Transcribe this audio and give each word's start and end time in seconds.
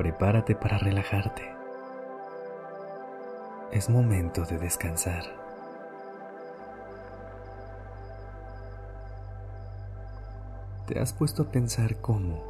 Prepárate 0.00 0.54
para 0.54 0.78
relajarte. 0.78 1.42
Es 3.70 3.90
momento 3.90 4.46
de 4.46 4.56
descansar. 4.56 5.24
¿Te 10.86 10.98
has 10.98 11.12
puesto 11.12 11.42
a 11.42 11.52
pensar 11.52 11.96
cómo 11.96 12.42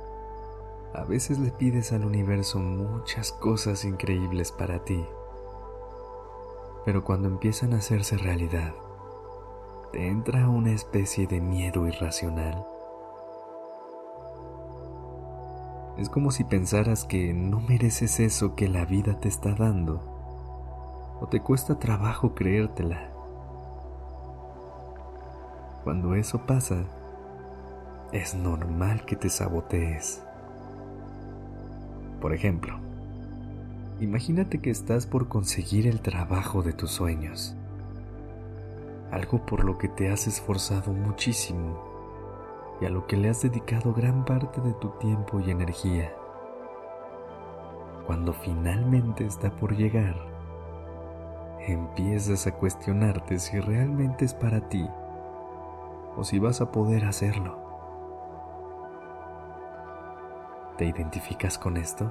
a 0.95 1.03
veces 1.03 1.41
le 1.41 1.51
pides 1.51 1.93
al 1.93 2.05
universo 2.05 2.61
muchas 2.61 3.33
cosas 3.33 3.85
increíbles 3.85 4.53
para 4.53 4.85
ti? 4.85 5.05
Pero 6.85 7.03
cuando 7.03 7.27
empiezan 7.27 7.75
a 7.75 7.79
hacerse 7.79 8.17
realidad, 8.17 8.73
te 9.91 10.07
entra 10.07 10.49
una 10.49 10.71
especie 10.71 11.27
de 11.27 11.41
miedo 11.41 11.89
irracional 11.89 12.65
Es 16.01 16.09
como 16.09 16.31
si 16.31 16.45
pensaras 16.45 17.05
que 17.05 17.35
no 17.35 17.61
mereces 17.61 18.21
eso 18.21 18.55
que 18.55 18.71
la 18.71 18.87
vida 18.87 19.21
te 19.21 19.29
está 19.29 19.55
dando, 19.55 20.01
o 21.21 21.27
te 21.27 21.41
cuesta 21.41 21.79
trabajo 21.79 22.35
creértela. 22.35 23.11
Cuando 25.85 26.15
eso 26.15 26.47
pasa, 26.47 26.85
es 28.13 28.35
normal 28.35 29.05
que 29.05 29.15
te 29.15 29.29
sabotees. 29.29 30.23
Por 32.23 32.33
ejemplo, 32.33 32.79
imagínate 34.01 34.59
que 34.63 34.71
estás 34.71 35.05
por 35.05 35.29
conseguir 35.29 35.87
el 35.87 36.01
trabajo 36.01 36.63
de 36.63 36.73
tus 36.73 36.93
sueños, 36.93 37.55
algo 39.11 39.45
por 39.45 39.67
lo 39.67 39.77
que 39.77 39.89
te 39.89 40.11
has 40.11 40.27
esforzado 40.27 40.95
muchísimo 40.95 41.90
y 42.81 42.87
a 42.87 42.91
lo 42.91 43.07
que 43.07 43.17
le 43.17 43.29
has 43.29 43.43
dedicado 43.43 43.93
gran 43.93 44.25
parte 44.25 44.61
de 44.61 44.73
tu 44.75 44.89
tiempo 44.99 45.41
y 45.41 45.51
energía. 45.51 46.13
Cuando 48.07 48.33
finalmente 48.33 49.25
está 49.27 49.51
por 49.51 49.77
llegar, 49.77 50.17
empiezas 51.61 52.47
a 52.47 52.53
cuestionarte 52.53 53.39
si 53.39 53.61
realmente 53.61 54.25
es 54.25 54.35
para 54.35 54.69
ti 54.69 54.89
o 56.17 56.25
si 56.25 56.39
vas 56.39 56.61
a 56.61 56.73
poder 56.73 57.05
hacerlo. 57.05 57.59
¿Te 60.79 60.87
identificas 60.87 61.59
con 61.59 61.77
esto? 61.77 62.11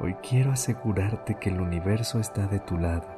Hoy 0.00 0.14
quiero 0.14 0.50
asegurarte 0.50 1.36
que 1.36 1.48
el 1.48 1.60
universo 1.60 2.18
está 2.18 2.48
de 2.48 2.58
tu 2.58 2.76
lado 2.76 3.15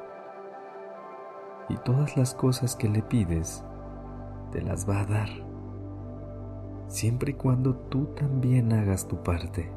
y 1.69 1.77
todas 1.79 2.17
las 2.17 2.35
cosas 2.35 2.77
que 2.77 2.89
le 2.89 3.03
pides 3.03 3.65
te 4.53 4.63
las 4.63 4.89
va 4.89 5.01
a 5.01 5.05
dar, 5.05 5.29
siempre 6.89 7.33
y 7.33 7.35
cuando 7.35 7.75
tú 7.75 8.07
también 8.15 8.73
hagas 8.73 9.07
tu 9.07 9.23
parte 9.23 9.71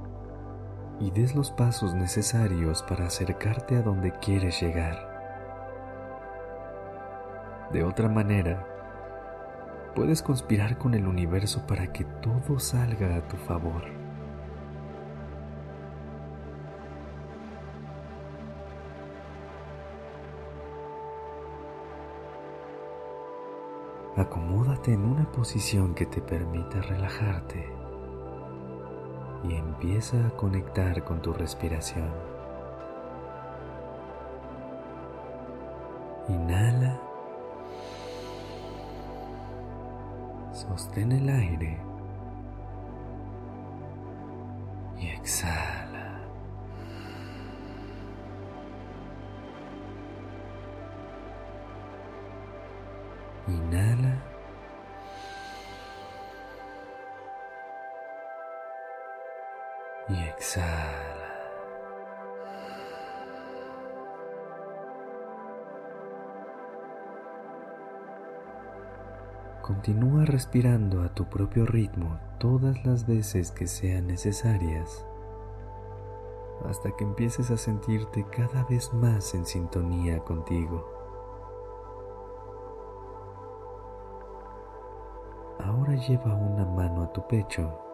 y 0.99 1.11
des 1.11 1.35
los 1.35 1.51
pasos 1.51 1.93
necesarios 1.95 2.83
para 2.83 3.07
acercarte 3.07 3.75
a 3.75 3.81
donde 3.81 4.11
quieres 4.11 4.61
llegar. 4.61 5.11
De 7.73 7.83
otra 7.83 8.07
manera, 8.07 8.67
puedes 9.95 10.21
conspirar 10.21 10.77
con 10.77 10.93
el 10.93 11.07
universo 11.07 11.65
para 11.67 11.91
que 11.91 12.03
todo 12.03 12.59
salga 12.59 13.15
a 13.15 13.27
tu 13.27 13.37
favor. 13.37 14.00
Acomódate 24.15 24.93
en 24.93 25.05
una 25.05 25.31
posición 25.31 25.93
que 25.93 26.05
te 26.05 26.21
permita 26.21 26.81
relajarte 26.81 27.69
y 29.43 29.53
empieza 29.53 30.27
a 30.27 30.31
conectar 30.31 31.03
con 31.03 31.21
tu 31.21 31.33
respiración. 31.33 32.09
Inhala. 36.27 37.01
Sostén 40.53 41.13
el 41.13 41.29
aire 41.29 41.90
Y 60.11 60.19
exhala. 60.23 61.21
Continúa 69.61 70.25
respirando 70.25 71.01
a 71.01 71.13
tu 71.13 71.29
propio 71.29 71.65
ritmo 71.65 72.19
todas 72.39 72.83
las 72.83 73.07
veces 73.07 73.51
que 73.51 73.67
sean 73.67 74.07
necesarias 74.07 75.05
hasta 76.67 76.91
que 76.91 77.05
empieces 77.05 77.49
a 77.51 77.57
sentirte 77.57 78.25
cada 78.29 78.65
vez 78.65 78.93
más 78.93 79.33
en 79.33 79.45
sintonía 79.45 80.19
contigo. 80.19 80.85
Ahora 85.59 85.95
lleva 85.95 86.35
una 86.35 86.65
mano 86.65 87.03
a 87.03 87.13
tu 87.13 87.25
pecho 87.27 87.90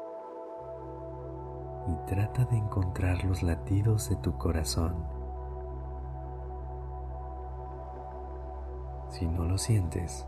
y 1.87 1.95
trata 2.05 2.45
de 2.45 2.57
encontrar 2.57 3.23
los 3.23 3.43
latidos 3.43 4.09
de 4.09 4.17
tu 4.17 4.37
corazón. 4.37 4.95
Si 9.09 9.25
no 9.25 9.45
lo 9.45 9.57
sientes, 9.57 10.27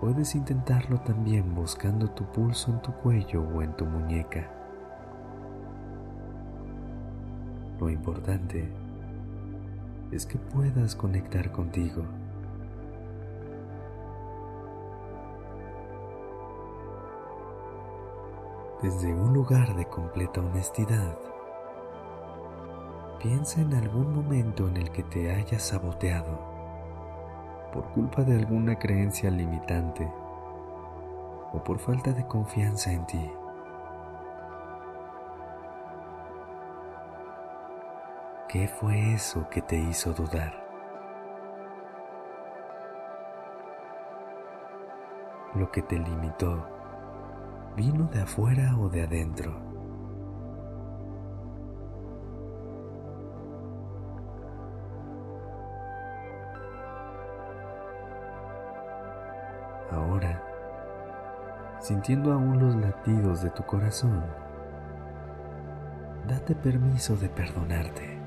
puedes 0.00 0.34
intentarlo 0.34 1.00
también 1.00 1.54
buscando 1.54 2.10
tu 2.10 2.24
pulso 2.24 2.70
en 2.70 2.80
tu 2.80 2.92
cuello 2.94 3.42
o 3.42 3.62
en 3.62 3.76
tu 3.76 3.84
muñeca. 3.84 4.50
Lo 7.78 7.90
importante 7.90 8.72
es 10.10 10.26
que 10.26 10.38
puedas 10.38 10.96
conectar 10.96 11.52
contigo. 11.52 12.02
Desde 18.82 19.12
un 19.12 19.34
lugar 19.34 19.74
de 19.74 19.86
completa 19.86 20.40
honestidad. 20.40 21.18
Piensa 23.20 23.60
en 23.60 23.74
algún 23.74 24.14
momento 24.14 24.68
en 24.68 24.76
el 24.76 24.92
que 24.92 25.02
te 25.02 25.32
hayas 25.32 25.64
saboteado 25.64 26.38
por 27.72 27.84
culpa 27.90 28.22
de 28.22 28.36
alguna 28.36 28.78
creencia 28.78 29.30
limitante 29.30 30.08
o 31.52 31.60
por 31.64 31.80
falta 31.80 32.12
de 32.12 32.24
confianza 32.26 32.92
en 32.92 33.04
ti. 33.06 33.32
¿Qué 38.48 38.68
fue 38.68 39.12
eso 39.12 39.48
que 39.50 39.60
te 39.60 39.76
hizo 39.76 40.12
dudar? 40.12 40.64
Lo 45.54 45.68
que 45.72 45.82
te 45.82 45.98
limitó 45.98 46.77
vino 47.78 48.06
de 48.12 48.20
afuera 48.20 48.76
o 48.76 48.88
de 48.88 49.04
adentro. 49.04 49.52
Ahora, 59.92 60.42
sintiendo 61.78 62.32
aún 62.32 62.58
los 62.58 62.74
latidos 62.74 63.42
de 63.42 63.50
tu 63.50 63.62
corazón, 63.62 64.24
date 66.26 66.56
permiso 66.56 67.16
de 67.16 67.28
perdonarte, 67.28 68.18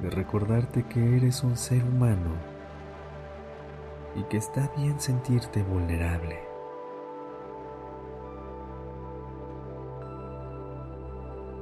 de 0.00 0.10
recordarte 0.10 0.84
que 0.84 1.16
eres 1.16 1.42
un 1.42 1.56
ser 1.56 1.82
humano 1.82 2.30
y 4.14 4.22
que 4.24 4.36
está 4.36 4.70
bien 4.76 5.00
sentirte 5.00 5.64
vulnerable 5.64 6.49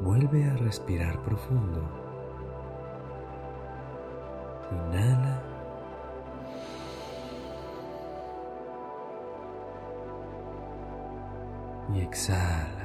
Vuelve 0.08 0.42
a 0.48 0.56
respirar 0.56 1.20
profundo. 1.20 1.82
Inhala. 4.72 5.42
Y 11.94 12.00
exhala. 12.00 12.77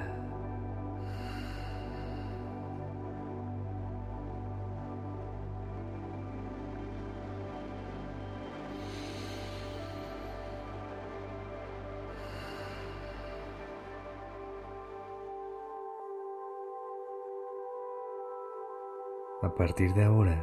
A 19.44 19.50
partir 19.56 19.94
de 19.94 20.06
ahora, 20.06 20.42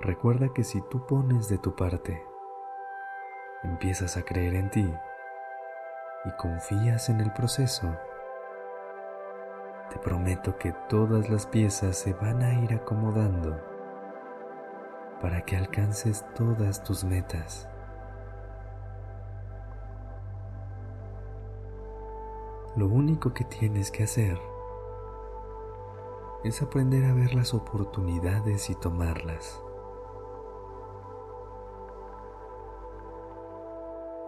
recuerda 0.00 0.54
que 0.54 0.64
si 0.64 0.80
tú 0.88 1.04
pones 1.04 1.50
de 1.50 1.58
tu 1.58 1.76
parte, 1.76 2.24
empiezas 3.62 4.16
a 4.16 4.22
creer 4.22 4.54
en 4.54 4.70
ti 4.70 4.94
y 6.24 6.30
confías 6.38 7.10
en 7.10 7.20
el 7.20 7.30
proceso, 7.34 7.94
te 9.90 9.98
prometo 9.98 10.56
que 10.56 10.72
todas 10.88 11.28
las 11.28 11.44
piezas 11.46 11.98
se 11.98 12.14
van 12.14 12.40
a 12.40 12.54
ir 12.64 12.72
acomodando 12.72 13.60
para 15.20 15.42
que 15.42 15.58
alcances 15.58 16.24
todas 16.34 16.82
tus 16.82 17.04
metas. 17.04 17.68
Lo 22.76 22.86
único 22.86 23.34
que 23.34 23.44
tienes 23.44 23.90
que 23.90 24.04
hacer 24.04 24.51
es 26.44 26.60
aprender 26.60 27.04
a 27.04 27.14
ver 27.14 27.34
las 27.34 27.54
oportunidades 27.54 28.68
y 28.68 28.74
tomarlas. 28.74 29.62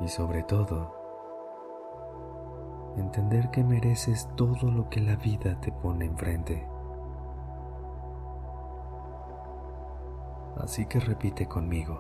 Y 0.01 0.09
sobre 0.09 0.45
todo, 0.45 0.95
entender 2.97 3.51
que 3.51 3.65
mereces 3.65 4.29
todo 4.37 4.71
lo 4.71 4.89
que 4.91 5.01
la 5.01 5.17
vida 5.17 5.61
te 5.61 5.73
pone 5.73 6.05
enfrente. 6.05 6.69
Así 10.57 10.87
que 10.87 11.01
repite 11.01 11.49
conmigo. 11.49 11.99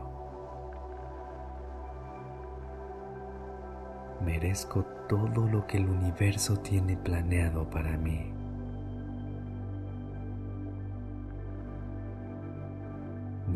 Merezco 4.25 4.84
todo 5.08 5.46
lo 5.49 5.67
que 5.67 5.78
el 5.78 5.88
universo 5.88 6.56
tiene 6.58 6.96
planeado 6.96 7.69
para 7.69 7.96
mí. 7.96 8.44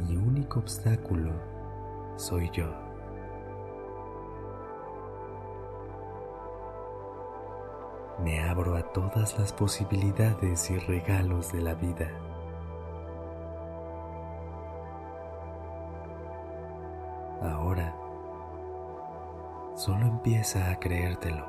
Mi 0.09 0.17
único 0.17 0.61
obstáculo 0.61 1.33
soy 2.17 2.51
yo. 2.51 2.67
Me 8.25 8.41
abro 8.41 8.75
a 8.77 8.83
todas 8.93 9.39
las 9.39 9.53
posibilidades 9.53 10.71
y 10.71 10.79
regalos 10.79 11.53
de 11.53 11.61
la 11.61 11.75
vida. 11.75 12.11
Ahora, 17.43 17.95
solo 19.77 20.07
empieza 20.07 20.71
a 20.71 20.81
creértelo. 20.81 21.47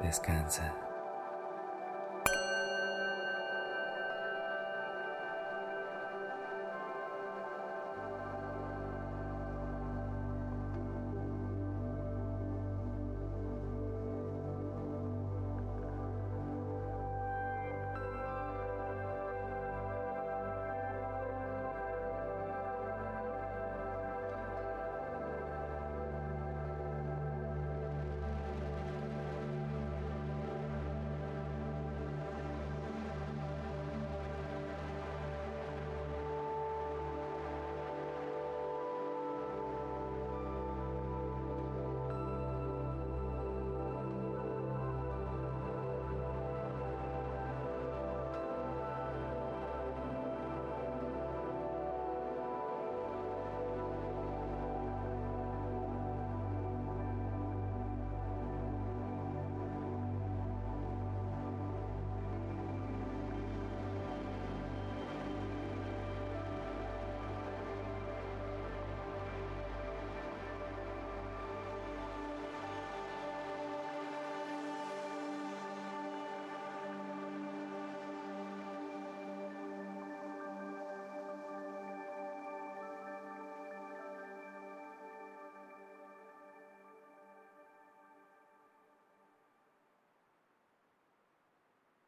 Descansa. 0.00 0.91